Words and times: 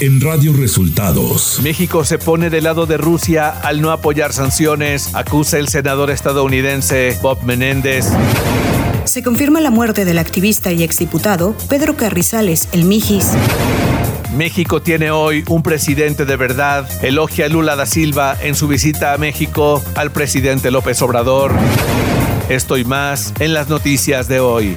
en 0.00 0.20
Radio 0.20 0.54
Resultados. 0.54 1.60
México 1.62 2.04
se 2.04 2.16
pone 2.16 2.48
del 2.48 2.64
lado 2.64 2.86
de 2.86 2.96
Rusia 2.96 3.50
al 3.50 3.82
no 3.82 3.90
apoyar 3.90 4.32
sanciones, 4.32 5.14
acusa 5.14 5.58
el 5.58 5.68
senador 5.68 6.10
estadounidense 6.10 7.18
Bob 7.20 7.42
Menéndez. 7.42 8.06
Se 9.04 9.22
confirma 9.22 9.60
la 9.60 9.70
muerte 9.70 10.06
del 10.06 10.18
activista 10.18 10.72
y 10.72 10.82
exdiputado 10.82 11.54
Pedro 11.68 11.96
Carrizales, 11.96 12.68
el 12.72 12.84
Mijis. 12.84 13.32
México 14.34 14.80
tiene 14.80 15.10
hoy 15.10 15.44
un 15.48 15.62
presidente 15.62 16.24
de 16.24 16.36
verdad, 16.36 16.88
elogia 17.04 17.48
Lula 17.48 17.76
da 17.76 17.84
Silva 17.84 18.36
en 18.40 18.54
su 18.54 18.68
visita 18.68 19.12
a 19.12 19.18
México 19.18 19.82
al 19.96 20.12
presidente 20.12 20.70
López 20.70 21.02
Obrador. 21.02 21.52
Esto 22.48 22.78
y 22.78 22.84
más 22.84 23.34
en 23.38 23.52
las 23.52 23.68
noticias 23.68 24.28
de 24.28 24.40
hoy. 24.40 24.76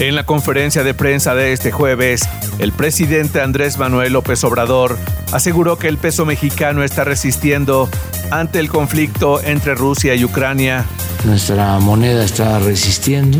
En 0.00 0.14
la 0.14 0.24
conferencia 0.24 0.84
de 0.84 0.94
prensa 0.94 1.34
de 1.34 1.52
este 1.52 1.72
jueves, 1.72 2.22
el 2.60 2.70
presidente 2.70 3.40
Andrés 3.40 3.78
Manuel 3.78 4.12
López 4.12 4.44
Obrador 4.44 4.96
aseguró 5.32 5.76
que 5.76 5.88
el 5.88 5.98
peso 5.98 6.24
mexicano 6.24 6.84
está 6.84 7.02
resistiendo 7.02 7.88
ante 8.30 8.60
el 8.60 8.68
conflicto 8.68 9.42
entre 9.42 9.74
Rusia 9.74 10.14
y 10.14 10.24
Ucrania. 10.24 10.84
Nuestra 11.24 11.80
moneda 11.80 12.24
está 12.24 12.60
resistiendo 12.60 13.38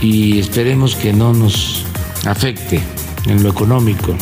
y 0.00 0.38
esperemos 0.38 0.96
que 0.96 1.12
no 1.12 1.34
nos 1.34 1.84
afecte 2.24 2.80
en 3.26 3.42
lo 3.42 3.50
económico, 3.50 4.16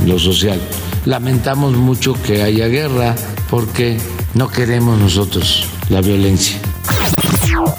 en 0.00 0.08
lo 0.08 0.18
social. 0.18 0.60
Lamentamos 1.04 1.76
mucho 1.76 2.20
que 2.24 2.42
haya 2.42 2.66
guerra 2.66 3.14
porque 3.50 3.98
no 4.34 4.48
queremos 4.48 4.98
nosotros 4.98 5.68
la 5.90 6.00
violencia. 6.00 6.58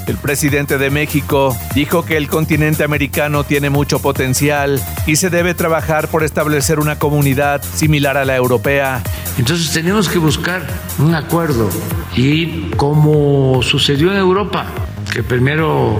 El 0.07 0.17
presidente 0.17 0.77
de 0.77 0.89
México 0.89 1.55
dijo 1.73 2.05
que 2.05 2.17
el 2.17 2.27
continente 2.27 2.83
americano 2.83 3.43
tiene 3.43 3.69
mucho 3.69 3.99
potencial 3.99 4.81
y 5.05 5.15
se 5.15 5.29
debe 5.29 5.53
trabajar 5.53 6.07
por 6.07 6.23
establecer 6.23 6.79
una 6.79 6.97
comunidad 6.97 7.61
similar 7.63 8.17
a 8.17 8.25
la 8.25 8.35
europea. 8.35 9.01
Entonces 9.37 9.71
tenemos 9.71 10.07
que 10.07 10.17
buscar 10.17 10.65
un 10.99 11.13
acuerdo 11.13 11.69
y 12.15 12.71
como 12.71 13.61
sucedió 13.61 14.11
en 14.11 14.17
Europa, 14.17 14.67
que 15.13 15.23
primero 15.23 15.97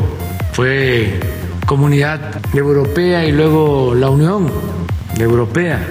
fue 0.53 1.19
comunidad 1.65 2.39
europea 2.53 3.25
y 3.25 3.31
luego 3.31 3.93
la 3.95 4.09
Unión 4.09 4.52
Europea, 5.17 5.85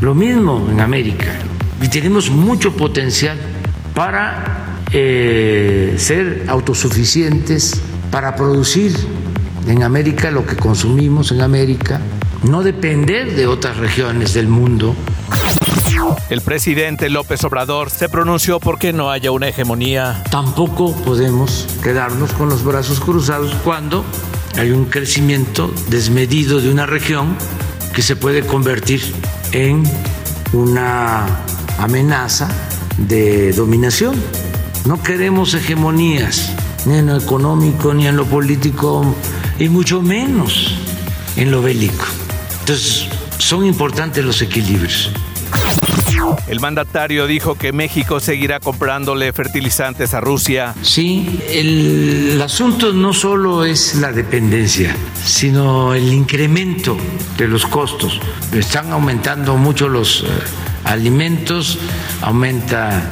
lo 0.00 0.14
mismo 0.14 0.66
en 0.70 0.80
América. 0.80 1.34
Y 1.82 1.88
tenemos 1.88 2.30
mucho 2.30 2.74
potencial 2.76 3.38
para 3.94 4.59
eh, 4.92 5.94
ser 5.98 6.46
autosuficientes 6.48 7.80
para 8.10 8.34
producir 8.34 8.94
en 9.66 9.82
América 9.82 10.30
lo 10.30 10.46
que 10.46 10.56
consumimos 10.56 11.32
en 11.32 11.42
América, 11.42 12.00
no 12.42 12.62
depender 12.62 13.34
de 13.34 13.46
otras 13.46 13.76
regiones 13.76 14.34
del 14.34 14.48
mundo. 14.48 14.94
El 16.28 16.40
presidente 16.40 17.10
López 17.10 17.44
Obrador 17.44 17.90
se 17.90 18.08
pronunció 18.08 18.58
porque 18.58 18.92
no 18.92 19.10
haya 19.10 19.30
una 19.30 19.48
hegemonía. 19.48 20.22
Tampoco 20.30 20.94
podemos 21.04 21.66
quedarnos 21.82 22.32
con 22.32 22.48
los 22.48 22.64
brazos 22.64 23.00
cruzados 23.00 23.54
cuando 23.64 24.04
hay 24.56 24.70
un 24.70 24.86
crecimiento 24.86 25.72
desmedido 25.88 26.60
de 26.60 26.70
una 26.70 26.86
región 26.86 27.36
que 27.94 28.02
se 28.02 28.16
puede 28.16 28.46
convertir 28.46 29.02
en 29.52 29.82
una 30.52 31.26
amenaza 31.78 32.48
de 32.96 33.52
dominación. 33.52 34.14
No 34.84 35.02
queremos 35.02 35.54
hegemonías, 35.54 36.54
ni 36.86 36.98
en 36.98 37.06
lo 37.06 37.16
económico, 37.16 37.92
ni 37.92 38.06
en 38.06 38.16
lo 38.16 38.24
político, 38.24 39.14
y 39.58 39.68
mucho 39.68 40.00
menos 40.00 40.74
en 41.36 41.50
lo 41.50 41.62
bélico. 41.62 42.04
Entonces, 42.60 43.06
son 43.38 43.66
importantes 43.66 44.24
los 44.24 44.40
equilibrios. 44.42 45.12
El 46.46 46.60
mandatario 46.60 47.26
dijo 47.26 47.54
que 47.54 47.72
México 47.72 48.20
seguirá 48.20 48.60
comprándole 48.60 49.32
fertilizantes 49.32 50.14
a 50.14 50.20
Rusia. 50.20 50.74
Sí, 50.82 51.40
el, 51.48 52.40
asunto 52.42 52.92
no 52.92 53.12
solo 53.12 53.64
es 53.64 53.94
la 53.96 54.12
dependencia, 54.12 54.94
sino 55.24 55.94
el 55.94 56.12
incremento 56.12 56.96
de 57.36 57.48
los 57.48 57.66
costos. 57.66 58.20
Están 58.52 58.92
aumentando 58.92 59.56
mucho 59.56 59.88
los 59.88 60.22
eh, 60.22 60.26
alimentos, 60.84 61.78
aumenta 62.20 63.08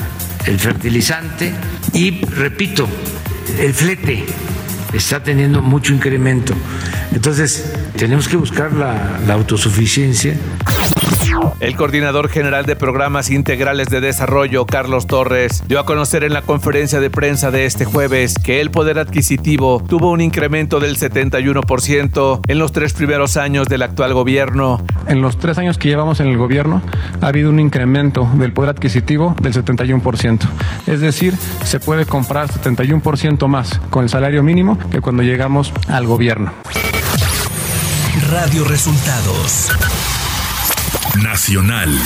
el 0.49 0.59
fertilizante 0.59 1.53
y, 1.93 2.25
repito, 2.25 2.89
el 3.61 3.75
flete 3.75 4.25
está 4.93 5.23
teniendo 5.23 5.61
mucho 5.61 5.93
incremento. 5.93 6.55
Entonces, 7.13 7.73
tenemos 7.97 8.29
que 8.29 8.37
buscar 8.37 8.73
la, 8.73 9.21
autosuficiencia. 9.33 10.35
El 11.61 11.77
coordinador 11.77 12.29
general 12.29 12.67
de 12.67 12.77
programas 12.77 13.31
integrales 13.31 13.89
de 13.89 14.01
desarrollo, 14.01 14.65
Carlos 14.65 15.07
Torres, 15.07 15.65
dio 15.67 15.81
a 15.81 15.87
conocer 15.87 16.25
en 16.25 16.33
la 16.33 16.43
conferencia 16.43 17.01
de 17.01 17.11
prensa 17.11 17.51
de 17.51 17.67
este 17.67 17.85
jueves 17.85 18.35
que 18.39 18.61
el 18.61 18.71
poder 18.71 18.99
adquisitivo 18.99 19.83
tuvo 19.87 20.11
un 20.11 20.21
incremento 20.21 20.81
del 20.81 20.97
71% 20.97 22.41
en 22.47 22.59
los 22.59 22.73
tres 22.73 22.93
primeros 22.93 23.37
años 23.37 23.69
del 23.69 23.83
actual 23.83 24.15
gobierno. 24.15 24.85
En 25.09 25.21
los 25.21 25.39
tres 25.39 25.59
años 25.59 25.79
que 25.79 25.89
llevamos 25.89 26.21
en 26.21 26.29
el 26.29 26.39
gobierno 26.39 26.83
ha 27.21 27.27
habido 27.27 27.51
un 27.51 27.61
incremento 27.61 28.29
del 28.35 28.53
poder 28.53 28.71
adquisitivo 28.71 29.35
del 29.43 29.53
71%. 29.53 30.49
Es 30.87 31.01
decir, 31.01 31.35
se 31.65 31.81
puede 31.81 32.07
comprar 32.07 32.49
71% 32.49 33.49
más 33.49 33.81
con 33.91 34.05
el 34.05 34.11
salario 34.11 34.43
mínimo 34.43 34.79
que 34.91 35.01
cuando 35.01 35.23
llegamos 35.23 35.73
al 35.89 36.07
gobierno. 36.07 36.53
Radio 38.31 38.65
Resultados 38.65 39.71
Nacional. 41.17 41.99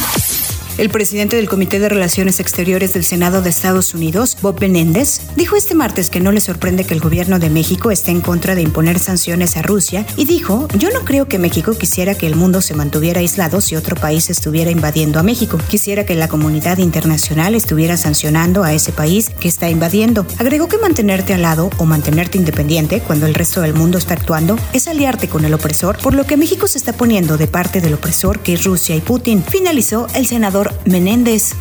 El 0.78 0.88
presidente 0.88 1.37
del 1.37 1.50
Comité 1.50 1.78
de 1.78 1.91
Relaciones 1.91 2.41
Exteriores 2.41 2.94
del 2.94 3.05
Senado 3.05 3.43
de 3.43 3.50
Estados 3.50 3.93
Unidos, 3.93 4.38
Bob 4.41 4.59
Menéndez, 4.59 5.21
dijo 5.37 5.55
este 5.55 5.75
martes 5.75 6.09
que 6.09 6.19
no 6.19 6.33
le 6.33 6.41
sorprende 6.41 6.84
que 6.84 6.94
el 6.94 7.00
gobierno 7.00 7.38
de 7.38 7.50
México 7.50 7.91
esté 7.91 8.10
en 8.10 8.22
contra 8.22 8.55
de 8.55 8.62
imponer 8.62 8.99
sanciones 8.99 9.59
a 9.59 9.62
Rusia 9.62 10.06
y 10.16 10.25
dijo, 10.25 10.69
yo 10.78 10.88
no 10.91 11.05
creo 11.05 11.28
que 11.28 11.38
México 11.38 11.77
quisiera 11.77 12.15
que 12.15 12.27
el 12.27 12.37
mundo 12.37 12.62
se 12.62 12.75
mantuviera 12.75 13.21
aislado 13.21 13.60
si 13.60 13.77
otro 13.77 13.97
país 13.97 14.31
estuviera 14.31 14.71
invadiendo 14.71 15.21
a 15.21 15.22
México. 15.22 15.59
Quisiera 15.69 16.06
que 16.06 16.15
la 16.15 16.28
comunidad 16.28 16.78
internacional 16.78 17.54
estuviera 17.54 17.99
sancionando 17.99 18.65
a 18.65 18.72
ese 18.72 18.93
país 18.93 19.28
que 19.28 19.49
está 19.49 19.69
invadiendo. 19.69 20.27
Agregó 20.39 20.69
que 20.69 20.78
mantenerte 20.78 21.34
al 21.34 21.43
lado 21.43 21.69
o 21.77 21.84
mantenerte 21.84 22.39
independiente 22.39 23.00
cuando 23.00 23.27
el 23.27 23.34
resto 23.34 23.60
del 23.60 23.75
mundo 23.75 23.99
está 23.99 24.15
actuando 24.15 24.59
es 24.72 24.89
aliarte 24.89 25.28
con 25.28 25.44
el 25.44 25.53
opresor, 25.53 25.99
por 25.99 26.15
lo 26.15 26.25
que 26.25 26.39
México 26.39 26.66
se 26.66 26.78
está 26.78 26.94
poniendo 26.94 27.37
de 27.37 27.47
parte 27.47 27.83
del 27.83 27.93
opresor 27.93 28.41
que 28.41 28.54
es 28.54 28.65
Rusia 28.65 28.97
y 28.97 29.03
Putin. 29.03 29.44
Finalizó 29.44 30.06
el 30.15 30.27
senador 30.27 30.61
Menéndez. 30.84 31.54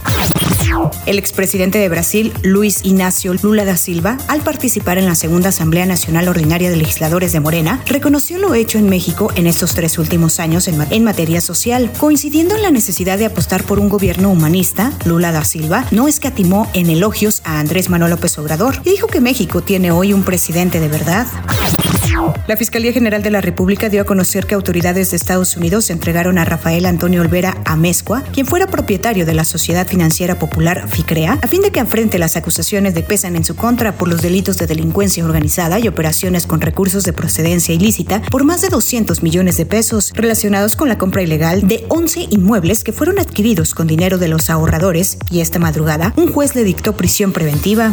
El 1.06 1.19
expresidente 1.19 1.78
de 1.78 1.89
Brasil, 1.89 2.34
Luis 2.44 2.81
Ignacio 2.84 3.34
Lula 3.34 3.66
da 3.66 3.78
Silva, 3.78 4.17
al 4.28 4.41
participar 4.41 4.97
en 4.97 5.06
la 5.06 5.16
segunda 5.16 5.50
Asamblea 5.50 5.85
Nacional 5.85 6.28
Ordinaria 6.28 6.69
de 6.69 6.78
Legisladores 6.78 7.34
de 7.34 7.39
Morena, 7.39 7.81
reconoció 7.85 8.38
lo 8.38 8.53
hecho 8.53 8.78
en 8.78 8.89
México 8.89 9.31
en 9.35 9.47
estos 9.47 9.73
tres 9.73 9.97
últimos 9.97 10.39
años 10.39 10.67
en, 10.67 10.81
en 10.89 11.03
materia 11.03 11.41
social. 11.41 11.91
Coincidiendo 11.97 12.56
en 12.56 12.62
la 12.62 12.72
necesidad 12.72 13.17
de 13.17 13.25
apostar 13.25 13.63
por 13.63 13.79
un 13.79 13.89
gobierno 13.89 14.29
humanista, 14.29 14.94
Lula 15.06 15.31
da 15.31 15.44
Silva 15.44 15.85
no 15.91 16.07
escatimó 16.07 16.69
en 16.73 16.89
elogios 16.89 17.41
a 17.44 17.59
Andrés 17.59 17.89
Manuel 17.89 18.12
López 18.12 18.38
Obrador 18.38 18.81
y 18.83 18.92
dijo 18.92 19.07
que 19.07 19.21
México 19.21 19.62
tiene 19.62 19.92
hoy 19.92 20.13
un 20.13 20.24
presidente 20.24 20.80
de 20.80 20.88
verdad. 20.88 21.27
La 22.47 22.57
Fiscalía 22.57 22.94
General 22.94 23.23
de 23.23 23.31
la 23.31 23.41
República 23.41 23.89
dio 23.89 24.01
a 24.01 24.06
conocer 24.06 24.45
que 24.45 24.56
autoridades 24.56 25.12
de 25.12 25.18
Estados 25.18 25.56
Unidos 25.57 25.89
entregaron 25.89 26.38
a 26.38 26.45
Rafael 26.45 26.85
Antonio 26.85 27.21
Olvera 27.21 27.57
Amezcua, 27.65 28.23
quien 28.33 28.45
fuera 28.45 28.68
propietario 28.68 29.25
de 29.25 29.33
la 29.33 29.44
Sociedad 29.44 29.88
Financiera 29.88 30.38
Popular 30.38 30.88
FICREA, 30.88 31.39
a 31.41 31.47
fin 31.47 31.62
de 31.62 31.71
que 31.71 31.79
enfrente 31.79 32.19
las 32.19 32.38
acusaciones 32.38 32.94
de 32.94 33.03
pesan 33.03 33.35
en 33.35 33.44
su 33.44 33.56
contra 33.56 33.94
por 33.94 34.07
los 34.07 34.21
delitos 34.21 34.57
de 34.57 34.68
delincuencia 34.68 35.25
organizada 35.25 35.79
y 35.79 35.88
operaciones 35.88 36.45
con 36.45 36.62
recursos 36.62 37.03
de 37.03 37.13
procedencia 37.13 37.73
ilícita 37.73 38.21
por 38.29 38.44
más 38.44 38.62
de 38.62 38.69
200 38.69 39.23
millones 39.23 39.57
de 39.57 39.65
pesos 39.65 40.12
relacionados 40.13 40.75
con 40.75 40.89
la 40.89 40.97
compra 40.97 41.21
ilegal 41.21 41.68
de 41.68 41.85
11 41.89 42.27
inmuebles 42.29 42.83
que 42.83 42.94
fueron 42.94 43.19
adquiridos 43.19 43.73
con 43.73 43.88
dinero 43.88 44.18
de 44.18 44.27
los 44.27 44.50
ahorradores 44.50 45.18
y 45.29 45.41
esta 45.41 45.59
madrugada 45.59 46.13
un 46.18 46.31
juez 46.31 46.56
le 46.56 46.63
dictó 46.63 46.94
prisión 46.95 47.31
preventiva. 47.31 47.91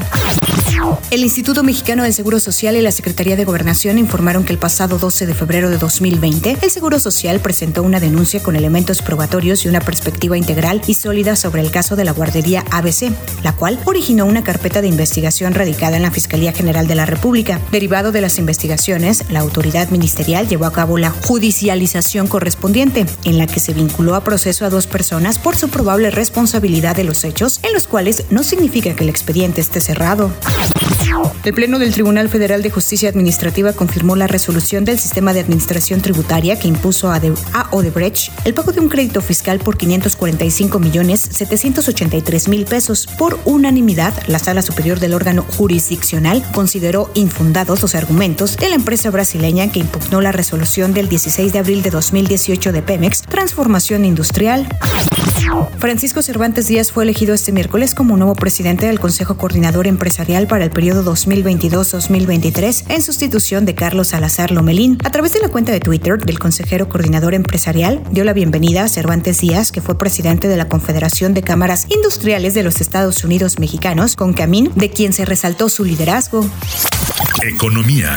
El 1.11 1.23
Instituto 1.23 1.63
Mexicano 1.63 2.03
del 2.03 2.13
Seguro 2.13 2.39
Social 2.39 2.77
y 2.77 2.83
la 2.83 2.93
Secretaría 2.93 3.37
de 3.37 3.45
Gobernación 3.45 3.99
informaron 3.99 4.45
que 4.45 4.53
el 4.53 4.59
pasado 4.59 4.99
12 4.99 5.27
de 5.27 5.35
febrero 5.35 5.71
de 5.71 5.79
2020, 5.79 6.59
el 6.61 6.71
Seguro 6.71 6.99
Social 7.01 7.41
presentó 7.41 7.83
una 7.83 7.99
denuncia 7.99 8.43
con 8.43 8.57
elementos 8.57 9.01
probatorios 9.01 9.65
y 9.65 9.69
una 9.69 9.81
perspectiva 9.81 10.37
integral 10.37 10.83
y 10.87 10.95
sólida 10.95 11.37
sobre 11.37 11.63
el 11.63 11.71
caso 11.71 11.97
de 11.97 12.05
la 12.05 12.13
guardería 12.13 12.65
ABC, 12.71 13.11
la 13.43 13.55
cual 13.55 13.81
originó 13.85 14.27
una 14.27 14.45
carpeta 14.45 14.83
de 14.83 14.89
investigación 14.89 15.55
radicada 15.55 15.97
en 15.97 16.03
la 16.03 16.11
Fiscalía 16.11 16.53
General 16.53 16.87
de 16.87 16.95
la 16.95 17.07
República. 17.07 17.61
Derivado 17.73 18.13
de 18.13 18.21
las 18.21 18.39
investigaciones, 18.39 19.25
la 19.31 19.41
autoridad 19.41 19.89
ministerial 19.91 20.49
llevó 20.49 20.67
a 20.67 20.73
cabo 20.73 20.99
la 20.99 21.11
judicialización 21.11 22.27
correspondiente, 22.27 23.07
en 23.25 23.39
la 23.39 23.47
que 23.47 23.61
se 23.61 23.73
vinculó 23.73 24.15
a 24.15 24.25
proceso 24.25 24.65
a 24.65 24.71
dos 24.71 24.87
personas 24.87 25.39
por 25.39 25.57
su 25.57 25.69
probable 25.69 26.11
responsabilidad 26.11 26.97
de 26.97 27.05
los 27.05 27.25
hechos, 27.25 27.61
en 27.63 27.73
los 27.73 27.87
cuales 27.87 28.25
no 28.31 28.43
significa 28.43 28.95
que 28.95 29.05
el 29.05 29.11
expediente 29.11 29.61
esté 29.61 29.81
cerrado. 29.81 30.31
El 31.49 31.55
Pleno 31.55 31.79
del 31.79 31.95
Tribunal 31.95 32.29
Federal 32.29 32.63
de 32.63 32.71
Justicia 32.71 33.09
Administrativa 33.09 33.73
confirmó 33.73 34.17
la 34.17 34.27
resolución 34.27 34.85
del 34.85 34.99
sistema 34.99 35.33
de 35.33 35.41
administración 35.41 36.03
tributaria 36.03 36.59
que 36.59 36.69
impuso 36.69 37.11
a, 37.11 37.21
Odebrecht 37.71 38.31
el 38.45 38.53
pago 38.53 38.73
de 38.73 38.81
un 38.81 38.91
crédito 38.91 39.23
fiscal 39.23 39.59
por 39.59 39.79
545 39.79 40.79
millones 40.79 41.21
783 41.21 42.49
mil 42.49 42.67
pesos. 42.67 43.09
Por 43.19 43.39
unanimidad, 43.47 44.13
la 44.27 44.39
Sala 44.39 44.61
Superior 44.61 45.01
del 45.01 45.15
órgano 45.15 45.43
jurisdiccional 45.43 46.45
consideró 46.53 47.11
infundados 47.15 47.81
los 47.81 47.95
argumentos 47.95 48.59
de 48.59 48.69
la 48.69 48.75
empresa 48.75 49.11
brasileña 49.11 49.73
que 49.73 49.81
impugnó 49.81 50.21
la 50.21 50.33
resolución 50.33 50.93
del 50.93 51.09
16 51.09 51.53
de 51.53 51.59
abril 51.61 51.83
de 51.83 51.91
2018 51.91 52.73
de 52.73 52.83
Pemex, 52.83 53.23
Transformación 53.23 54.05
Industrial. 54.05 54.69
Francisco 55.79 56.23
Cervantes 56.23 56.69
Díaz 56.69 56.93
fue 56.93 57.05
elegido 57.05 57.35
este 57.35 57.53
miércoles 57.53 57.95
como 57.95 58.17
nuevo 58.17 58.35
presidente 58.35 58.87
del 58.87 59.01
Consejo 59.01 59.37
Coordinador 59.37 59.87
Empresarial 59.87 60.47
para 60.47 60.65
el 60.65 60.71
periodo 60.71 61.05
2022-2023 61.15 62.85
en 62.89 63.03
sustitución 63.03 63.65
de 63.65 63.75
Carlos 63.75 64.09
Salazar 64.09 64.51
Lomelín. 64.51 64.99
A 65.05 65.11
través 65.11 65.33
de 65.33 65.41
la 65.41 65.49
cuenta 65.49 65.73
de 65.73 65.81
Twitter 65.81 66.19
del 66.19 66.39
consejero 66.39 66.89
coordinador 66.89 67.35
empresarial, 67.35 68.03
dio 68.11 68.25
la 68.25 68.33
bienvenida 68.33 68.85
a 68.85 68.89
Cervantes 68.89 69.41
Díaz, 69.41 69.73
que 69.73 69.81
fue 69.81 69.99
presidente 69.99 70.49
de 70.49 70.57
la 70.57 70.69
Confederación 70.69 71.35
de 71.35 71.43
Cámaras 71.43 71.87
Industriales 71.91 72.55
de 72.55 72.63
los 72.63 72.81
Estados 72.81 73.25
Unidos 73.25 73.59
Mexicanos, 73.59 74.17
con 74.17 74.33
Camín, 74.33 74.73
de 74.75 74.91
quien 74.91 75.13
se 75.13 75.25
resaltó 75.25 75.69
su 75.69 75.85
liderazgo. 75.85 76.45
Economía. 77.43 78.11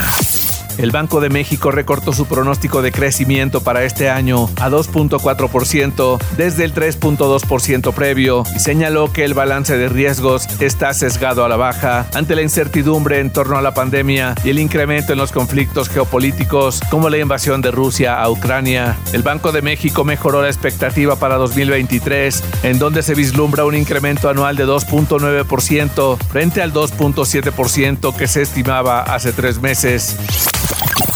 El 0.77 0.91
Banco 0.91 1.21
de 1.21 1.29
México 1.29 1.71
recortó 1.71 2.13
su 2.13 2.25
pronóstico 2.25 2.81
de 2.81 2.91
crecimiento 2.91 3.61
para 3.61 3.83
este 3.83 4.09
año 4.09 4.49
a 4.59 4.69
2.4% 4.69 6.19
desde 6.37 6.63
el 6.63 6.73
3.2% 6.73 7.93
previo 7.93 8.43
y 8.55 8.59
señaló 8.59 9.11
que 9.11 9.25
el 9.25 9.33
balance 9.33 9.77
de 9.77 9.89
riesgos 9.89 10.47
está 10.59 10.93
sesgado 10.93 11.45
a 11.45 11.49
la 11.49 11.57
baja 11.57 12.07
ante 12.13 12.35
la 12.35 12.41
incertidumbre 12.41 13.19
en 13.19 13.31
torno 13.31 13.57
a 13.57 13.61
la 13.61 13.73
pandemia 13.73 14.35
y 14.43 14.49
el 14.49 14.59
incremento 14.59 15.13
en 15.13 15.19
los 15.19 15.31
conflictos 15.31 15.89
geopolíticos 15.89 16.81
como 16.89 17.09
la 17.09 17.17
invasión 17.17 17.61
de 17.61 17.71
Rusia 17.71 18.21
a 18.21 18.29
Ucrania. 18.29 18.97
El 19.13 19.23
Banco 19.23 19.51
de 19.51 19.61
México 19.61 20.03
mejoró 20.03 20.41
la 20.41 20.49
expectativa 20.49 21.15
para 21.15 21.35
2023 21.35 22.43
en 22.63 22.79
donde 22.79 23.03
se 23.03 23.15
vislumbra 23.15 23.65
un 23.65 23.75
incremento 23.75 24.29
anual 24.29 24.55
de 24.55 24.65
2.9% 24.65 26.17
frente 26.17 26.61
al 26.61 26.73
2.7% 26.73 28.15
que 28.15 28.27
se 28.27 28.41
estimaba 28.41 29.01
hace 29.01 29.33
tres 29.33 29.61
meses. 29.61 30.17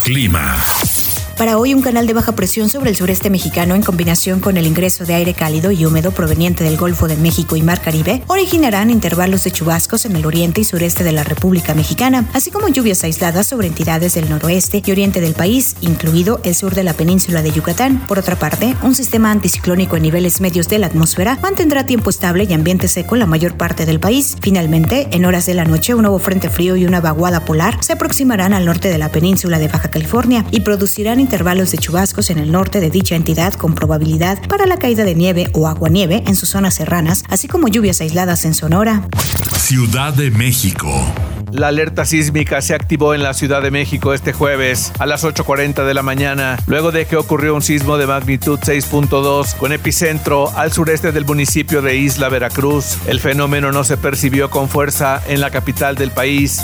Clima. 0.03 0.94
Para 1.37 1.57
hoy 1.57 1.73
un 1.73 1.81
canal 1.81 2.07
de 2.07 2.13
baja 2.13 2.31
presión 2.31 2.69
sobre 2.69 2.91
el 2.91 2.95
sureste 2.95 3.29
mexicano 3.29 3.75
en 3.75 3.81
combinación 3.81 4.39
con 4.39 4.55
el 4.55 4.65
ingreso 4.65 5.03
de 5.03 5.15
aire 5.15 5.33
cálido 5.33 5.69
y 5.69 5.85
húmedo 5.85 6.11
proveniente 6.11 6.63
del 6.63 6.77
Golfo 6.77 7.09
de 7.09 7.17
México 7.17 7.57
y 7.57 7.61
Mar 7.61 7.81
Caribe 7.81 8.23
originarán 8.27 8.89
intervalos 8.89 9.43
de 9.43 9.51
chubascos 9.51 10.05
en 10.05 10.15
el 10.15 10.25
oriente 10.25 10.61
y 10.61 10.63
sureste 10.63 11.03
de 11.03 11.11
la 11.11 11.25
República 11.25 11.73
Mexicana, 11.73 12.23
así 12.31 12.51
como 12.51 12.69
lluvias 12.69 13.03
aisladas 13.03 13.47
sobre 13.47 13.67
entidades 13.67 14.13
del 14.13 14.29
noroeste 14.29 14.81
y 14.85 14.91
oriente 14.91 15.19
del 15.19 15.33
país, 15.33 15.75
incluido 15.81 16.39
el 16.45 16.55
sur 16.55 16.73
de 16.73 16.85
la 16.85 16.93
península 16.93 17.41
de 17.41 17.51
Yucatán. 17.51 17.99
Por 18.07 18.17
otra 18.17 18.37
parte, 18.37 18.73
un 18.81 18.95
sistema 18.95 19.29
anticiclónico 19.29 19.97
en 19.97 20.03
niveles 20.03 20.39
medios 20.39 20.69
de 20.69 20.79
la 20.79 20.87
atmósfera 20.87 21.37
mantendrá 21.41 21.85
tiempo 21.85 22.11
estable 22.11 22.45
y 22.45 22.53
ambiente 22.53 22.87
seco 22.87 23.15
en 23.15 23.19
la 23.19 23.25
mayor 23.25 23.57
parte 23.57 23.85
del 23.85 23.99
país. 23.99 24.37
Finalmente, 24.39 25.09
en 25.11 25.25
horas 25.25 25.45
de 25.45 25.53
la 25.53 25.65
noche, 25.65 25.95
un 25.95 26.03
nuevo 26.03 26.19
frente 26.19 26.49
frío 26.49 26.77
y 26.77 26.85
una 26.85 27.01
vaguada 27.01 27.43
polar 27.43 27.83
se 27.83 27.91
aproximarán 27.91 28.53
al 28.53 28.65
norte 28.65 28.87
de 28.87 28.97
la 28.97 29.11
península 29.11 29.59
de 29.59 29.67
Baja 29.67 29.91
California 29.91 30.45
y 30.51 30.61
producirán 30.61 31.24
intervalos 31.25 31.71
de 31.71 31.79
chubascos 31.79 32.29
en 32.29 32.37
el 32.37 32.51
norte 32.51 32.79
de 32.79 32.91
dicha 32.91 33.15
entidad 33.15 33.55
con 33.55 33.73
probabilidad 33.73 34.37
para 34.47 34.67
la 34.67 34.77
caída 34.77 35.03
de 35.03 35.15
nieve 35.15 35.49
o 35.53 35.67
aguanieve 35.67 36.23
en 36.27 36.35
sus 36.35 36.49
zonas 36.49 36.75
serranas, 36.75 37.23
así 37.29 37.47
como 37.47 37.67
lluvias 37.67 37.99
aisladas 37.99 38.45
en 38.45 38.53
Sonora. 38.53 39.07
Ciudad 39.57 40.13
de 40.13 40.29
México. 40.29 40.87
La 41.51 41.69
alerta 41.69 42.05
sísmica 42.05 42.61
se 42.61 42.75
activó 42.75 43.15
en 43.15 43.23
la 43.23 43.33
Ciudad 43.33 43.63
de 43.63 43.71
México 43.71 44.13
este 44.13 44.33
jueves 44.33 44.91
a 44.99 45.07
las 45.07 45.23
8.40 45.23 45.83
de 45.85 45.93
la 45.95 46.03
mañana, 46.03 46.59
luego 46.67 46.91
de 46.91 47.05
que 47.05 47.15
ocurrió 47.15 47.55
un 47.55 47.63
sismo 47.63 47.97
de 47.97 48.05
magnitud 48.05 48.59
6.2 48.59 49.55
con 49.55 49.71
epicentro 49.71 50.51
al 50.55 50.71
sureste 50.71 51.11
del 51.11 51.25
municipio 51.25 51.81
de 51.81 51.97
Isla 51.97 52.29
Veracruz. 52.29 52.99
El 53.07 53.19
fenómeno 53.19 53.71
no 53.71 53.83
se 53.83 53.97
percibió 53.97 54.51
con 54.51 54.69
fuerza 54.69 55.23
en 55.27 55.41
la 55.41 55.49
capital 55.49 55.95
del 55.95 56.11
país. 56.11 56.61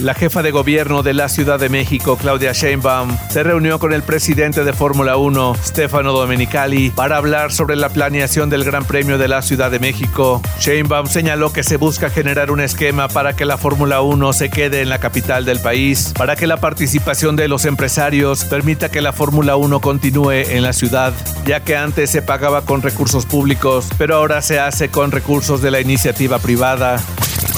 La 0.00 0.14
jefa 0.14 0.42
de 0.42 0.50
gobierno 0.50 1.02
de 1.02 1.12
la 1.12 1.28
Ciudad 1.28 1.58
de 1.58 1.68
México, 1.68 2.16
Claudia 2.16 2.52
Sheinbaum, 2.52 3.16
se 3.28 3.42
reunió 3.42 3.78
con 3.78 3.92
el 3.92 4.02
presidente 4.02 4.64
de 4.64 4.72
Fórmula 4.72 5.18
1, 5.18 5.56
Stefano 5.62 6.12
Domenicali, 6.12 6.90
para 6.90 7.18
hablar 7.18 7.52
sobre 7.52 7.76
la 7.76 7.90
planeación 7.90 8.48
del 8.48 8.64
Gran 8.64 8.84
Premio 8.84 9.18
de 9.18 9.28
la 9.28 9.42
Ciudad 9.42 9.70
de 9.70 9.78
México. 9.78 10.40
Sheinbaum 10.58 11.06
señaló 11.06 11.52
que 11.52 11.62
se 11.62 11.76
busca 11.76 12.08
generar 12.08 12.50
un 12.50 12.60
esquema 12.60 13.08
para 13.08 13.36
que 13.36 13.44
la 13.44 13.58
Fórmula 13.58 14.00
1 14.00 14.32
se 14.32 14.48
quede 14.48 14.80
en 14.80 14.88
la 14.88 15.00
capital 15.00 15.44
del 15.44 15.60
país, 15.60 16.14
para 16.16 16.34
que 16.34 16.46
la 16.46 16.58
participación 16.58 17.36
de 17.36 17.48
los 17.48 17.66
empresarios 17.66 18.44
permita 18.44 18.90
que 18.90 19.02
la 19.02 19.12
Fórmula 19.12 19.56
1 19.56 19.80
continúe 19.80 20.32
en 20.32 20.62
la 20.62 20.72
ciudad, 20.72 21.12
ya 21.44 21.60
que 21.60 21.76
antes 21.76 22.10
se 22.10 22.22
pagaba 22.22 22.62
con 22.62 22.80
recursos 22.80 23.26
públicos, 23.26 23.88
pero 23.98 24.16
ahora 24.16 24.40
se 24.40 24.58
hace 24.58 24.88
con 24.88 25.12
recursos 25.12 25.60
de 25.60 25.70
la 25.70 25.80
iniciativa 25.80 26.38
privada. 26.38 27.00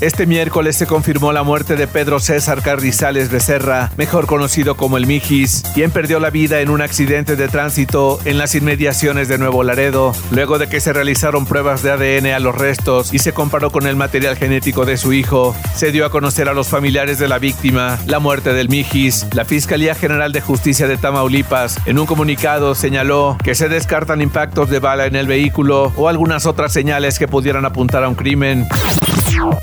Este 0.00 0.24
miércoles 0.24 0.76
se 0.76 0.86
confirmó 0.86 1.30
la 1.30 1.42
muerte 1.42 1.76
de 1.76 1.86
Pedro 1.86 2.20
César 2.20 2.62
Carrizales 2.62 3.30
Becerra, 3.30 3.90
mejor 3.98 4.26
conocido 4.26 4.74
como 4.74 4.96
el 4.96 5.06
Mijis, 5.06 5.62
quien 5.74 5.90
perdió 5.90 6.20
la 6.20 6.30
vida 6.30 6.62
en 6.62 6.70
un 6.70 6.80
accidente 6.80 7.36
de 7.36 7.48
tránsito 7.48 8.18
en 8.24 8.38
las 8.38 8.54
inmediaciones 8.54 9.28
de 9.28 9.36
Nuevo 9.36 9.62
Laredo, 9.62 10.14
luego 10.30 10.58
de 10.58 10.70
que 10.70 10.80
se 10.80 10.94
realizaron 10.94 11.44
pruebas 11.44 11.82
de 11.82 11.90
ADN 11.90 12.28
a 12.28 12.38
los 12.38 12.54
restos 12.54 13.12
y 13.12 13.18
se 13.18 13.34
comparó 13.34 13.70
con 13.70 13.86
el 13.86 13.94
material 13.94 14.36
genético 14.36 14.86
de 14.86 14.96
su 14.96 15.12
hijo. 15.12 15.54
Se 15.74 15.92
dio 15.92 16.06
a 16.06 16.10
conocer 16.10 16.48
a 16.48 16.54
los 16.54 16.68
familiares 16.68 17.18
de 17.18 17.28
la 17.28 17.38
víctima 17.38 17.98
la 18.06 18.20
muerte 18.20 18.54
del 18.54 18.70
Mijis. 18.70 19.26
La 19.34 19.44
Fiscalía 19.44 19.94
General 19.94 20.32
de 20.32 20.40
Justicia 20.40 20.88
de 20.88 20.96
Tamaulipas, 20.96 21.78
en 21.84 21.98
un 21.98 22.06
comunicado, 22.06 22.74
señaló 22.74 23.36
que 23.44 23.54
se 23.54 23.68
descartan 23.68 24.22
impactos 24.22 24.70
de 24.70 24.78
bala 24.78 25.04
en 25.04 25.16
el 25.16 25.26
vehículo 25.26 25.92
o 25.94 26.08
algunas 26.08 26.46
otras 26.46 26.72
señales 26.72 27.18
que 27.18 27.28
pudieran 27.28 27.66
apuntar 27.66 28.02
a 28.02 28.08
un 28.08 28.14
crimen. 28.14 28.66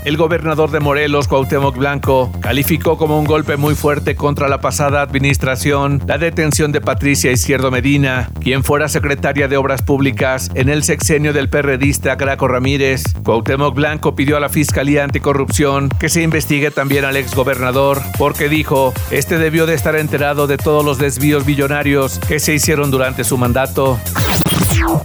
El 0.04 0.16
gobernador 0.16 0.70
de 0.70 0.80
Morelos, 0.80 1.28
Cuauhtémoc 1.28 1.76
Blanco, 1.76 2.32
calificó 2.40 2.96
como 2.96 3.18
un 3.18 3.24
golpe 3.24 3.56
muy 3.56 3.74
fuerte 3.74 4.16
contra 4.16 4.48
la 4.48 4.60
pasada 4.60 5.02
administración 5.02 6.02
la 6.06 6.18
detención 6.18 6.72
de 6.72 6.80
Patricia 6.80 7.30
Izquierdo 7.30 7.70
Medina, 7.70 8.30
quien 8.40 8.64
fuera 8.64 8.88
secretaria 8.88 9.48
de 9.48 9.56
Obras 9.56 9.82
Públicas 9.82 10.50
en 10.54 10.68
el 10.68 10.82
sexenio 10.82 11.32
del 11.32 11.48
perredista 11.48 12.16
Graco 12.16 12.48
Ramírez. 12.48 13.02
Cuauhtémoc 13.24 13.74
Blanco 13.74 14.14
pidió 14.14 14.36
a 14.36 14.40
la 14.40 14.48
Fiscalía 14.48 15.04
Anticorrupción 15.04 15.88
que 15.88 16.08
se 16.08 16.22
investigue 16.22 16.70
también 16.70 17.04
al 17.04 17.16
exgobernador, 17.16 18.00
porque 18.18 18.48
dijo, 18.48 18.92
este 19.10 19.38
debió 19.38 19.66
de 19.66 19.74
estar 19.74 19.96
enterado 19.96 20.46
de 20.46 20.56
todos 20.56 20.84
los 20.84 20.98
desvíos 20.98 21.44
billonarios 21.44 22.18
que 22.20 22.40
se 22.40 22.54
hicieron 22.54 22.90
durante 22.90 23.24
su 23.24 23.36
mandato. 23.38 23.98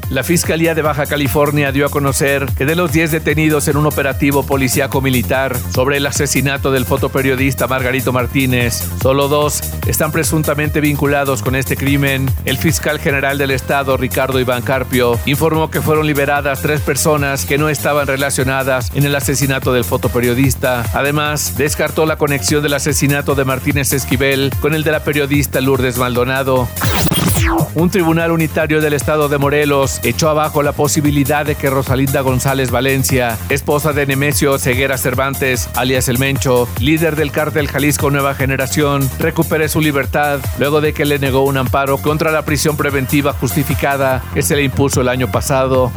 La 0.10 0.24
Fiscalía 0.24 0.75
de 0.75 0.81
Baja 0.81 1.05
California 1.05 1.72
dio 1.72 1.86
a 1.86 1.89
conocer 1.89 2.45
que 2.57 2.65
de 2.65 2.75
los 2.75 2.91
10 2.91 3.12
detenidos 3.12 3.67
en 3.67 3.77
un 3.77 3.88
operativo 3.88 4.43
policíaco 4.43 5.01
militar 5.01 5.57
sobre 5.74 5.98
el 5.98 6.05
asesinato 6.05 6.72
del 6.72 6.86
fotoperiodista 6.86 7.67
Margarito 7.67 8.13
Martínez, 8.13 8.83
solo 9.01 9.27
dos 9.27 9.62
están 9.88 10.12
presuntamente 10.12 10.81
vinculados 10.81 11.41
con 11.41 11.55
este 11.55 11.75
crimen. 11.75 12.29
El 12.45 12.57
fiscal 12.57 13.00
general 13.00 13.38
del 13.38 13.51
estado, 13.51 13.98
Ricardo 13.98 14.39
Iván 14.39 14.62
Carpio, 14.62 15.19
informó 15.25 15.72
que 15.72 15.81
fueron 15.81 16.05
liberadas 16.05 16.62
tres 16.62 16.81
personas 16.81 17.45
que 17.45 17.57
no 17.57 17.69
estaban 17.69 18.07
relacionadas 18.07 18.91
en 18.93 19.05
el 19.05 19.15
asesinato 19.15 19.74
del 19.74 19.83
fotoperiodista. 19.83 20.83
Además, 20.93 21.55
descartó 21.57 22.05
la 22.05 22.17
conexión 22.17 22.62
del 22.62 22.74
asesinato 22.74 23.36
de 23.36 23.45
Martínez 23.45 23.93
Esquivel 23.93 24.51
con 24.62 24.75
el 24.75 24.83
de 24.83 24.91
la 24.91 25.03
periodista 25.03 25.60
Lourdes 25.62 25.98
Maldonado. 25.98 26.67
Un 27.75 27.89
tribunal 27.89 28.32
unitario 28.32 28.82
del 28.82 28.94
estado 28.94 29.30
de 29.30 29.38
Morelos 29.38 30.00
echó 30.03 30.30
abajo 30.30 30.63
la 30.63 30.74
posibilidad 30.74 31.46
de 31.46 31.56
que 31.56 31.70
Rosalinda 31.70 32.22
González 32.22 32.72
Valencia, 32.72 33.38
esposa 33.50 33.94
de 33.94 34.06
Nemesio 34.06 34.58
Ceguera 34.60 34.98
Cervantes, 34.98 35.70
alias 35.75 36.08
El 36.08 36.20
Mencho, 36.20 36.68
líder 36.80 37.15
del 37.15 37.32
cártel 37.32 37.68
Jalisco 37.68 38.12
Nueva 38.12 38.36
Generación, 38.36 39.10
recupere 39.20 39.70
su 39.70 39.82
libertad 39.82 40.39
luego 40.60 40.82
de 40.82 40.94
que 40.94 41.06
le 41.06 41.20
negó 41.20 41.44
un 41.44 41.58
amparo 41.58 41.98
contra 41.98 42.32
la 42.32 42.44
prisión 42.44 42.77
preventiva 42.77 43.34
justificada 43.34 44.24
que 44.34 44.44
se 44.44 44.56
le 44.56 44.63
impuso 44.63 45.01
el 45.01 45.10
año 45.10 45.32
pasado. 45.32 45.92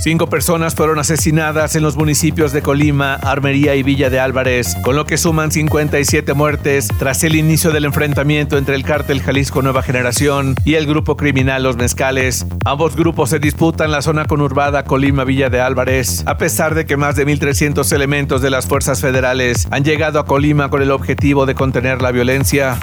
Cinco 0.00 0.28
personas 0.28 0.74
fueron 0.74 0.98
asesinadas 0.98 1.76
en 1.76 1.82
los 1.82 1.96
municipios 1.96 2.52
de 2.52 2.62
Colima, 2.62 3.14
Armería 3.14 3.74
y 3.76 3.82
Villa 3.82 4.10
de 4.10 4.18
Álvarez, 4.18 4.76
con 4.82 4.96
lo 4.96 5.04
que 5.04 5.16
suman 5.16 5.52
57 5.52 6.34
muertes 6.34 6.88
tras 6.98 7.22
el 7.24 7.36
inicio 7.36 7.70
del 7.70 7.84
enfrentamiento 7.84 8.58
entre 8.58 8.74
el 8.74 8.82
cártel 8.82 9.22
Jalisco 9.22 9.62
Nueva 9.62 9.82
Generación 9.82 10.56
y 10.64 10.74
el 10.74 10.86
grupo 10.86 11.16
criminal 11.16 11.62
Los 11.62 11.76
Mezcales. 11.76 12.46
Ambos 12.64 12.96
grupos 12.96 13.30
se 13.30 13.38
disputan 13.38 13.90
la 13.90 14.02
zona 14.02 14.24
conurbada 14.24 14.84
Colima-Villa 14.84 15.50
de 15.50 15.60
Álvarez, 15.60 16.24
a 16.26 16.36
pesar 16.36 16.74
de 16.74 16.84
que 16.84 16.96
más 16.96 17.16
de 17.16 17.26
1.300 17.26 17.92
elementos 17.92 18.42
de 18.42 18.50
las 18.50 18.66
fuerzas 18.66 19.00
federales 19.00 19.68
han 19.70 19.84
llegado 19.84 20.18
a 20.18 20.26
Colima 20.26 20.68
con 20.68 20.82
el 20.82 20.90
objetivo 20.90 21.46
de 21.46 21.54
contener 21.54 22.02
la 22.02 22.10
violencia. 22.10 22.78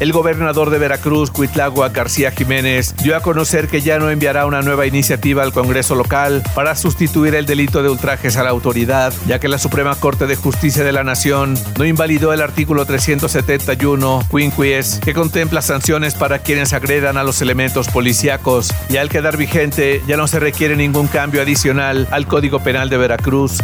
El 0.00 0.12
gobernador 0.12 0.70
de 0.70 0.78
Veracruz, 0.78 1.30
Cuitlagua 1.30 1.90
García 1.90 2.30
Jiménez, 2.30 2.94
dio 3.02 3.16
a 3.16 3.20
conocer 3.20 3.68
que 3.68 3.80
ya 3.80 3.98
no 3.98 4.10
enviará 4.10 4.46
una 4.46 4.62
nueva 4.62 4.86
iniciativa 4.86 5.42
al 5.42 5.52
Congreso 5.52 5.94
local 5.94 6.42
para 6.54 6.74
sustituir 6.74 7.34
el 7.34 7.46
delito 7.46 7.82
de 7.82 7.90
ultrajes 7.90 8.36
a 8.36 8.42
la 8.42 8.50
autoridad, 8.50 9.12
ya 9.26 9.38
que 9.38 9.48
la 9.48 9.58
Suprema 9.58 9.94
Corte 9.94 10.26
de 10.26 10.36
Justicia 10.36 10.84
de 10.84 10.92
la 10.92 11.04
Nación 11.04 11.54
no 11.78 11.84
invalidó 11.84 12.32
el 12.32 12.40
artículo 12.40 12.84
371 12.84 14.26
quinquies 14.30 15.00
que 15.04 15.14
contempla 15.14 15.62
sanciones 15.62 16.14
para 16.14 16.40
quienes 16.40 16.72
agredan 16.72 17.16
a 17.16 17.24
los 17.24 17.42
elementos 17.42 17.88
policíacos 17.88 18.72
y 18.88 18.96
al 18.96 19.08
quedar 19.08 19.36
vigente 19.36 20.02
ya 20.06 20.16
no 20.16 20.26
se 20.26 20.40
requiere 20.40 20.76
ningún 20.76 21.06
cambio 21.06 21.42
adicional 21.42 22.08
al 22.10 22.26
Código 22.26 22.60
Penal 22.60 22.88
de 22.88 22.96
Veracruz. 22.96 23.58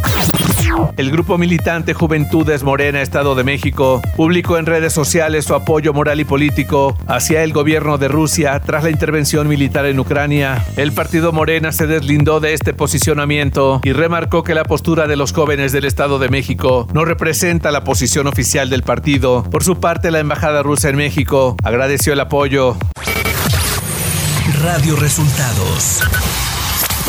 El 0.96 1.10
grupo 1.10 1.36
militante 1.36 1.92
Juventudes 1.92 2.62
Morena 2.62 3.02
Estado 3.02 3.34
de 3.34 3.44
México 3.44 4.00
publicó 4.16 4.56
en 4.56 4.64
redes 4.64 4.94
sociales 4.94 5.44
su 5.44 5.54
apoyo 5.54 5.92
moral 5.92 6.20
y 6.20 6.24
político 6.24 6.96
hacia 7.06 7.42
el 7.42 7.52
gobierno 7.52 7.98
de 7.98 8.08
Rusia 8.08 8.60
tras 8.64 8.84
la 8.84 8.90
intervención 8.90 9.46
militar 9.46 9.84
en 9.84 10.00
Ucrania. 10.00 10.64
El 10.76 10.92
partido 10.92 11.32
Morena 11.32 11.70
se 11.72 11.86
deslindó 11.86 12.40
de 12.40 12.54
este 12.54 12.72
posicionamiento 12.72 13.80
y 13.84 13.92
remarcó 13.92 14.42
que 14.42 14.54
la 14.54 14.64
postura 14.64 15.06
de 15.06 15.16
los 15.16 15.32
jóvenes 15.32 15.72
del 15.72 15.84
Estado 15.84 16.18
de 16.18 16.30
México 16.30 16.88
no 16.94 17.04
representa 17.04 17.70
la 17.70 17.84
posición 17.84 18.26
oficial 18.26 18.70
del 18.70 18.82
partido. 18.82 19.44
Por 19.50 19.64
su 19.64 19.78
parte, 19.78 20.10
la 20.10 20.20
embajada 20.20 20.62
rusa 20.62 20.88
en 20.88 20.96
México 20.96 21.56
agradeció 21.62 22.14
el 22.14 22.20
apoyo. 22.20 22.76
Radio 24.62 24.96
Resultados. 24.96 26.02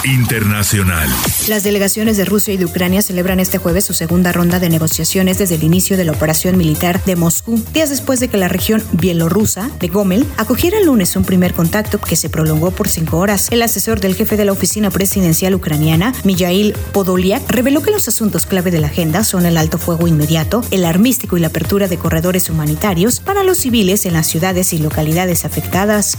Internacional. 0.08 1.10
Las 1.50 1.64
delegaciones 1.64 2.16
de 2.16 2.24
Rusia 2.24 2.54
y 2.54 2.58
de 2.58 2.64
Ucrania 2.64 3.02
celebran 3.02 3.42
este 3.42 3.58
jueves 3.58 3.84
su 3.84 3.94
segunda 3.94 4.32
ronda 4.32 4.58
de 4.58 4.70
negociaciones 4.70 5.38
desde 5.38 5.56
el 5.56 5.64
inicio 5.64 5.98
de 5.98 6.06
la 6.06 6.14
operación 6.14 6.58
militar 6.58 7.04
de 7.04 7.18
Moscú, 7.18 7.62
días 7.74 7.90
después 7.90 8.22
de 8.22 8.30
que 8.30 8.38
la 8.38 8.48
región 8.48 8.82
bielorrusa 8.94 9.70
de 9.82 9.90
Gomel 9.90 10.26
acogiera 10.38 10.78
el 10.78 10.86
lunes 10.86 11.18
un 11.18 11.26
primer 11.26 11.54
contacto 11.54 12.00
que 12.00 12.16
se 12.16 12.30
prolongó 12.30 12.72
por 12.72 12.88
cinco 12.88 13.18
horas. 13.18 13.50
El 13.52 13.62
asesor 13.62 14.00
del 14.00 14.16
jefe 14.16 14.38
de 14.38 14.46
la 14.46 14.54
oficina 14.54 14.92
presidencial 14.92 15.54
ucraniana, 15.56 16.14
Mijail 16.24 16.74
Podolyak, 16.94 17.44
reveló 17.50 17.82
que 17.82 17.92
los 17.92 18.08
asuntos 18.08 18.46
clave 18.46 18.72
de 18.72 18.80
la 18.80 18.88
agenda 18.88 19.26
son 19.26 19.46
el 19.46 19.58
alto 19.58 19.78
fuego 19.78 20.08
inmediato, 20.08 20.64
el 20.72 20.86
armístico 20.86 21.36
y 21.36 21.42
la 21.42 21.48
apertura 21.48 21.90
de 21.90 21.98
corredores 21.98 22.50
humanitarios 22.50 23.20
para 23.20 23.44
los 23.44 23.58
civiles 23.58 24.06
en 24.06 24.14
las 24.14 24.28
ciudades 24.28 24.72
y 24.72 24.78
localidades 24.78 25.44
afectadas. 25.44 26.18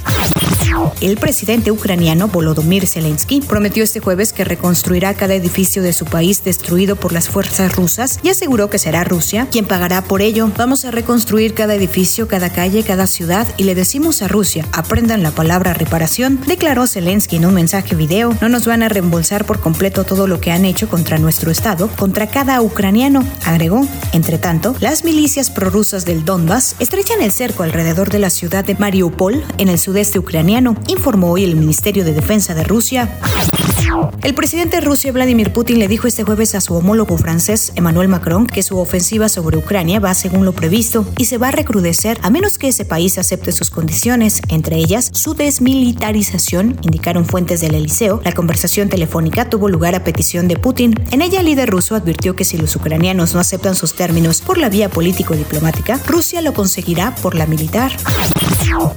El 1.01 1.17
presidente 1.17 1.71
ucraniano 1.71 2.27
Volodymyr 2.27 2.87
Zelensky 2.87 3.41
prometió 3.41 3.85
este 3.85 4.01
jueves 4.01 4.33
que 4.33 4.45
reconstruirá 4.45 5.15
cada 5.15 5.35
edificio 5.35 5.81
de 5.81 5.93
su 5.93 6.05
país 6.05 6.43
destruido 6.43 6.97
por 6.97 7.13
las 7.13 7.29
fuerzas 7.29 7.77
rusas 7.77 8.19
y 8.25 8.31
aseguró 8.31 8.69
que 8.69 8.79
será 8.79 9.05
Rusia 9.05 9.47
quien 9.51 9.65
pagará 9.65 10.03
por 10.03 10.23
ello. 10.23 10.51
Vamos 10.57 10.85
a 10.85 10.91
reconstruir 10.91 11.55
cada 11.55 11.77
edificio, 11.77 12.27
cada 12.27 12.51
calle, 12.51 12.83
cada 12.83 13.07
ciudad 13.07 13.47
y 13.57 13.63
le 13.63 13.77
decimos 13.77 14.23
a 14.23 14.29
Rusia, 14.29 14.67
aprendan 14.73 15.23
la 15.23 15.31
palabra 15.31 15.73
reparación, 15.73 16.41
declaró 16.47 16.89
Zelensky 16.89 17.37
en 17.37 17.47
un 17.47 17.55
mensaje 17.55 17.95
video. 17.95 18.37
No 18.41 18.49
nos 18.49 18.67
van 18.67 18.83
a 18.83 18.89
reembolsar 18.89 19.45
por 19.45 19.61
completo 19.61 20.03
todo 20.03 20.27
lo 20.27 20.41
que 20.41 20.51
han 20.51 20.65
hecho 20.65 20.89
contra 20.89 21.19
nuestro 21.19 21.53
Estado, 21.53 21.89
contra 21.97 22.27
cada 22.27 22.61
ucraniano, 22.61 23.25
agregó. 23.45 23.87
Entre 24.13 24.39
tanto, 24.39 24.75
las 24.81 25.05
milicias 25.05 25.51
prorrusas 25.51 26.05
del 26.05 26.25
Donbass 26.25 26.75
estrechan 26.81 27.23
el 27.23 27.31
cerco 27.31 27.63
alrededor 27.63 28.11
de 28.11 28.19
la 28.19 28.31
ciudad 28.31 28.65
de 28.65 28.75
Mariupol, 28.75 29.45
en 29.59 29.69
el 29.69 29.79
sudeste 29.79 30.19
ucraniano, 30.19 30.58
informó 30.89 31.33
hoy 31.33 31.45
el 31.45 31.57
Ministerio 31.57 32.05
de 32.05 32.13
Defensa 32.13 32.55
de 32.55 32.65
Rusia. 32.65 33.09
El 34.23 34.35
presidente 34.35 34.77
de 34.77 34.81
Rusia, 34.83 35.13
Vladimir 35.13 35.53
Putin, 35.53 35.79
le 35.79 35.89
dijo 35.89 36.07
este 36.09 36.25
jueves 36.25 36.55
a 36.55 36.61
su 36.61 36.75
homólogo 36.75 37.17
francés, 37.17 37.73
Emmanuel 37.77 38.09
Macron, 38.09 38.47
que 38.47 38.63
su 38.63 38.79
ofensiva 38.79 39.29
sobre 39.29 39.57
Ucrania 39.57 40.01
va 40.01 40.15
según 40.15 40.45
lo 40.45 40.53
previsto 40.53 41.07
y 41.17 41.27
se 41.27 41.39
va 41.39 41.49
a 41.49 41.53
recrudecer 41.53 42.19
a 42.23 42.31
menos 42.31 42.59
que 42.59 42.69
ese 42.69 42.85
país 42.85 43.19
acepte 43.19 43.53
sus 43.53 43.71
condiciones, 43.71 44.43
entre 44.49 44.77
ellas 44.77 45.11
su 45.13 45.35
desmilitarización, 45.35 46.79
indicaron 46.83 47.25
fuentes 47.25 47.61
del 47.61 47.75
Eliseo. 47.75 48.21
La 48.25 48.33
conversación 48.33 48.89
telefónica 48.89 49.49
tuvo 49.49 49.69
lugar 49.69 49.95
a 49.95 50.05
petición 50.05 50.49
de 50.49 50.57
Putin. 50.57 50.95
En 51.13 51.23
ella, 51.23 51.41
el 51.41 51.47
líder 51.47 51.71
ruso 51.71 51.95
advirtió 51.95 52.35
que 52.35 52.45
si 52.45 52.59
los 52.59 52.75
ucranianos 52.77 53.33
no 53.33 53.41
aceptan 53.41 53.75
sus 53.75 53.95
términos 53.95 54.41
por 54.41 54.59
la 54.59 54.69
vía 54.69 54.91
político-diplomática, 54.91 56.01
Rusia 56.07 56.43
lo 56.43 56.53
conseguirá 56.53 57.15
por 57.23 57.35
la 57.35 57.47
militar. 57.47 57.93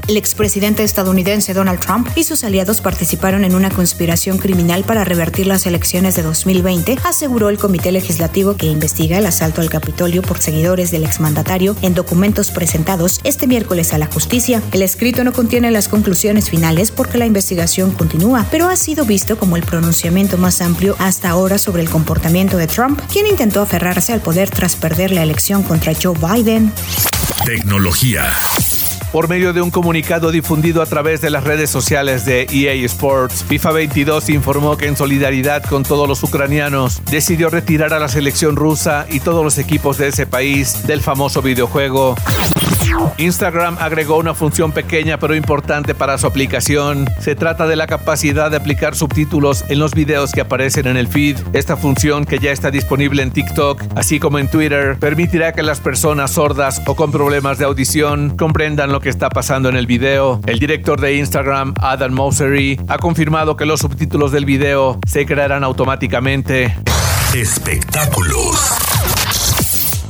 El 0.08 0.18
expresidente 0.18 0.84
estadounidense 0.84 1.51
Donald 1.54 1.80
Trump 1.80 2.10
y 2.16 2.24
sus 2.24 2.44
aliados 2.44 2.82
participaron 2.82 3.44
en 3.44 3.56
una 3.56 3.70
conspiración 3.70 4.38
criminal 4.38 4.84
para 4.84 5.04
revertir 5.04 5.48
las 5.48 5.66
elecciones 5.66 6.16
de 6.16 6.24
2020, 6.24 6.98
aseguró 7.04 7.50
el 7.50 7.58
Comité 7.58 7.92
Legislativo 7.92 8.56
que 8.56 8.68
investiga 8.68 9.18
el 9.18 9.26
asalto 9.26 9.62
al 9.62 9.70
Capitolio 9.70 10.22
por 10.22 10.40
seguidores 10.40 10.92
del 10.92 11.04
exmandatario 11.04 11.76
en 11.82 11.94
documentos 11.94 12.52
presentados 12.52 13.20
este 13.24 13.48
miércoles 13.48 13.94
a 13.94 13.98
la 13.98 14.08
justicia. 14.08 14.62
El 14.72 14.82
escrito 14.82 15.24
no 15.24 15.34
contiene 15.34 15.72
las 15.72 15.88
conclusiones 15.88 16.50
finales 16.50 16.92
porque 16.92 17.18
la 17.18 17.26
investigación 17.26 17.92
continúa, 17.92 18.46
pero 18.52 18.70
ha 18.70 18.76
sido 18.76 19.06
visto 19.06 19.38
como 19.38 19.58
el 19.58 19.64
pronunciamiento 19.64 20.38
más 20.38 20.62
amplio 20.62 20.96
hasta 21.00 21.30
ahora 21.30 21.58
sobre 21.58 21.82
el 21.82 21.90
comportamiento 21.90 22.58
de 22.58 22.68
Trump, 22.68 23.00
quien 23.12 23.28
intentó 23.28 23.62
aferrarse 23.62 24.14
al 24.14 24.22
poder 24.22 24.50
tras 24.50 24.76
perder 24.76 25.12
la 25.12 25.24
elección 25.24 25.64
contra 25.64 25.94
Joe 25.94 26.18
Biden. 26.18 26.72
Tecnología. 27.46 28.32
Por 29.12 29.28
medio 29.28 29.52
de 29.52 29.62
un 29.62 29.72
comunicado 29.72 30.32
difundido 30.32 30.82
a 30.82 30.86
través 30.86 31.20
de 31.20 31.30
las 31.30 31.44
redes 31.44 31.70
sociales 31.70 32.24
de 32.24 32.48
EA 32.50 32.74
Sports, 32.86 33.44
FIFA 33.44 33.72
22 33.74 34.30
informó 34.30 34.78
que 34.78 34.88
en 34.88 34.96
solidaridad 34.96 35.64
con 35.66 35.84
todos 35.84 36.08
los 36.08 36.24
ucranianos 36.24 37.02
decidió 37.12 37.50
retirar 37.50 37.94
a 37.94 38.00
la 38.00 38.08
selección 38.08 38.56
rusa 38.56 39.06
y 39.10 39.20
todos 39.20 39.44
los 39.44 39.58
equipos 39.58 39.98
de 39.98 40.08
ese 40.08 40.26
país 40.26 40.88
del 40.88 41.02
famoso 41.02 41.42
videojuego. 41.42 42.16
Instagram 43.18 43.78
agregó 43.80 44.18
una 44.18 44.34
función 44.34 44.72
pequeña 44.72 45.18
pero 45.18 45.36
importante 45.36 45.94
para 45.94 46.18
su 46.18 46.28
aplicación. 46.28 47.08
Se 47.20 47.36
trata 47.36 47.68
de 47.68 47.76
la 47.76 47.88
capacidad 47.88 48.50
de 48.50 48.58
aplicar 48.58 48.96
subtítulos 48.96 49.64
en 49.70 49.80
los 49.80 49.94
videos 49.94 50.32
que 50.32 50.42
aparecen 50.42 50.88
en 50.88 50.98
el 50.98 51.08
feed. 51.08 51.38
Esta 51.54 51.78
función, 51.78 52.26
que 52.26 52.40
ya 52.40 52.52
está 52.52 52.72
disponible 52.72 53.22
en 53.24 53.32
TikTok, 53.32 53.84
así 53.96 54.20
como 54.20 54.40
en 54.40 54.50
Twitter, 54.50 54.98
permitirá 55.00 55.54
que 55.54 55.64
las 55.64 55.80
personas 55.80 56.32
sordas 56.32 56.82
o 56.88 56.96
con 56.96 57.12
problemas 57.12 57.58
de 57.58 57.66
audición 57.66 58.36
comprendan 58.38 58.92
lo 58.92 59.00
que 59.00 59.10
está 59.10 59.30
pasando 59.30 59.70
en 59.70 59.76
el 59.76 59.88
video. 59.88 60.42
El 60.46 60.60
director 60.60 61.00
de 61.00 61.16
Instagram, 61.16 61.74
Adam 61.80 62.14
Mosery, 62.14 62.80
ha 62.88 62.98
confirmado 62.98 63.56
que 63.56 63.66
los 63.66 63.82
subtítulos 63.82 64.32
del 64.32 64.46
video 64.46 65.00
se 65.08 65.26
crearán 65.26 65.64
automáticamente. 65.64 66.76
Espectáculos. 67.34 68.91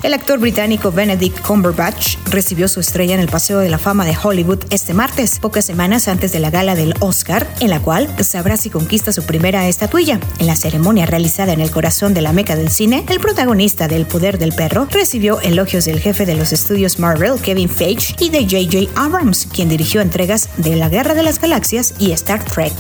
El 0.03 0.15
actor 0.15 0.39
británico 0.39 0.91
Benedict 0.91 1.41
Cumberbatch 1.41 2.17
recibió 2.25 2.67
su 2.67 2.79
estrella 2.79 3.13
en 3.13 3.19
el 3.19 3.27
Paseo 3.27 3.59
de 3.59 3.69
la 3.69 3.77
Fama 3.77 4.03
de 4.03 4.17
Hollywood 4.21 4.65
este 4.71 4.95
martes, 4.95 5.37
pocas 5.39 5.65
semanas 5.65 6.07
antes 6.07 6.31
de 6.31 6.39
la 6.39 6.49
gala 6.49 6.73
del 6.73 6.95
Oscar, 7.01 7.47
en 7.59 7.69
la 7.69 7.79
cual 7.79 8.09
sabrá 8.23 8.57
si 8.57 8.71
conquista 8.71 9.11
su 9.11 9.23
primera 9.23 9.67
estatuilla. 9.67 10.19
En 10.39 10.47
la 10.47 10.55
ceremonia 10.55 11.05
realizada 11.05 11.53
en 11.53 11.61
el 11.61 11.69
corazón 11.69 12.15
de 12.15 12.21
la 12.21 12.33
meca 12.33 12.55
del 12.55 12.71
cine, 12.71 13.05
el 13.09 13.19
protagonista 13.19 13.87
del 13.87 14.07
Poder 14.07 14.39
del 14.39 14.53
Perro 14.53 14.87
recibió 14.89 15.39
elogios 15.41 15.85
del 15.85 15.99
jefe 15.99 16.25
de 16.25 16.35
los 16.35 16.51
estudios 16.51 16.97
Marvel, 16.97 17.39
Kevin 17.39 17.69
Feige, 17.69 18.15
y 18.19 18.29
de 18.29 18.41
J.J. 18.41 18.91
Abrams, 18.99 19.47
quien 19.53 19.69
dirigió 19.69 20.01
entregas 20.01 20.49
de 20.57 20.75
La 20.77 20.89
Guerra 20.89 21.13
de 21.13 21.23
las 21.23 21.39
Galaxias 21.39 21.93
y 21.99 22.11
Star 22.11 22.43
Trek. 22.43 22.73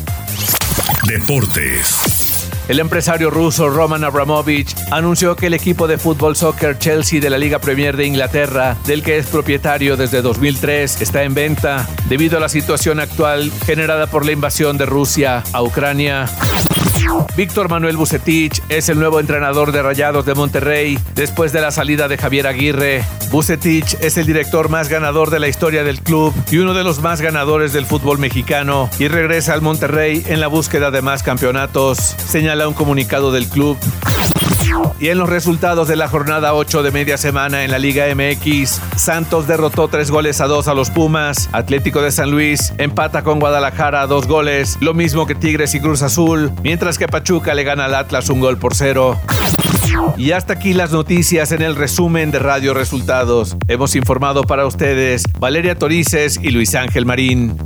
Deportes. 1.07 2.30
El 2.67 2.79
empresario 2.79 3.29
ruso 3.29 3.69
Roman 3.69 4.03
Abramovich 4.03 4.75
anunció 4.91 5.35
que 5.35 5.47
el 5.47 5.53
equipo 5.53 5.87
de 5.87 5.97
fútbol 5.97 6.35
soccer 6.35 6.77
Chelsea 6.77 7.19
de 7.19 7.29
la 7.29 7.37
Liga 7.37 7.59
Premier 7.59 7.97
de 7.97 8.05
Inglaterra, 8.05 8.77
del 8.85 9.03
que 9.03 9.17
es 9.17 9.27
propietario 9.27 9.97
desde 9.97 10.21
2003, 10.21 11.01
está 11.01 11.23
en 11.23 11.33
venta 11.33 11.87
debido 12.07 12.37
a 12.37 12.39
la 12.39 12.49
situación 12.49 12.99
actual 12.99 13.51
generada 13.65 14.07
por 14.07 14.25
la 14.25 14.31
invasión 14.31 14.77
de 14.77 14.85
Rusia 14.85 15.43
a 15.51 15.61
Ucrania. 15.61 16.25
Víctor 17.35 17.69
Manuel 17.69 17.97
Bucetich 17.97 18.61
es 18.69 18.89
el 18.89 18.99
nuevo 18.99 19.19
entrenador 19.19 19.71
de 19.71 19.81
Rayados 19.81 20.25
de 20.25 20.35
Monterrey 20.35 20.99
después 21.15 21.51
de 21.51 21.61
la 21.61 21.71
salida 21.71 22.07
de 22.07 22.17
Javier 22.17 22.47
Aguirre. 22.47 23.03
Bucetich 23.31 23.95
es 24.01 24.17
el 24.17 24.25
director 24.25 24.69
más 24.69 24.89
ganador 24.89 25.29
de 25.29 25.39
la 25.39 25.47
historia 25.47 25.83
del 25.83 26.01
club 26.01 26.33
y 26.51 26.57
uno 26.57 26.73
de 26.73 26.83
los 26.83 27.01
más 27.01 27.21
ganadores 27.21 27.73
del 27.73 27.85
fútbol 27.85 28.19
mexicano 28.19 28.89
y 28.99 29.07
regresa 29.07 29.53
al 29.53 29.61
Monterrey 29.61 30.23
en 30.27 30.39
la 30.39 30.47
búsqueda 30.47 30.91
de 30.91 31.01
más 31.01 31.23
campeonatos, 31.23 31.97
señala 31.97 32.67
un 32.67 32.73
comunicado 32.73 33.31
del 33.31 33.47
club. 33.47 33.77
Y 34.99 35.09
en 35.09 35.17
los 35.17 35.29
resultados 35.29 35.87
de 35.87 35.95
la 35.95 36.07
jornada 36.07 36.53
8 36.53 36.83
de 36.83 36.91
media 36.91 37.17
semana 37.17 37.63
en 37.63 37.71
la 37.71 37.79
Liga 37.79 38.05
MX, 38.13 38.79
Santos 38.95 39.47
derrotó 39.47 39.87
3 39.87 40.11
goles 40.11 40.41
a 40.41 40.47
2 40.47 40.67
a 40.67 40.73
los 40.73 40.91
Pumas, 40.91 41.49
Atlético 41.51 42.01
de 42.01 42.11
San 42.11 42.29
Luis 42.31 42.73
empata 42.77 43.23
con 43.23 43.39
Guadalajara 43.39 44.01
a 44.01 44.07
2 44.07 44.27
goles, 44.27 44.77
lo 44.81 44.93
mismo 44.93 45.25
que 45.25 45.35
Tigres 45.35 45.73
y 45.75 45.79
Cruz 45.79 46.01
Azul, 46.01 46.51
mientras 46.63 46.97
que 46.97 47.07
Pachuca 47.07 47.53
le 47.53 47.63
gana 47.63 47.85
al 47.85 47.95
Atlas 47.95 48.29
un 48.29 48.39
gol 48.39 48.57
por 48.57 48.75
cero. 48.75 49.19
Y 50.17 50.31
hasta 50.31 50.53
aquí 50.53 50.73
las 50.73 50.91
noticias 50.91 51.51
en 51.51 51.61
el 51.61 51.75
resumen 51.75 52.31
de 52.31 52.39
Radio 52.39 52.73
Resultados. 52.73 53.57
Hemos 53.67 53.95
informado 53.95 54.43
para 54.43 54.65
ustedes 54.65 55.23
Valeria 55.39 55.77
Torices 55.77 56.39
y 56.41 56.51
Luis 56.51 56.75
Ángel 56.75 57.05
Marín. 57.05 57.57